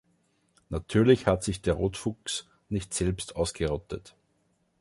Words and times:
Natürlich 0.69 1.27
hat 1.27 1.43
sich 1.43 1.61
der 1.61 1.75
Rotfuchs 1.75 2.49
nicht 2.69 2.91
selbst 2.91 3.35
ausgerottet. 3.35 4.15